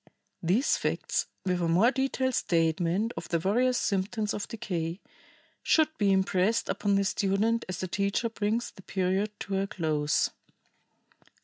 These 0.41 0.77
facts, 0.77 1.27
with 1.45 1.61
a 1.61 1.67
more 1.67 1.91
detailed 1.91 2.33
statement 2.33 3.13
of 3.15 3.29
the 3.29 3.37
various 3.37 3.77
symptoms 3.77 4.33
of 4.33 4.47
decay, 4.47 4.99
should 5.61 5.95
be 5.99 6.11
impressed 6.11 6.69
upon 6.69 6.95
the 6.95 7.03
student 7.03 7.65
as 7.69 7.81
the 7.81 7.87
teacher 7.87 8.29
brings 8.29 8.71
the 8.71 8.81
period 8.81 9.39
to 9.41 9.59
a 9.59 9.67
close. 9.67 10.31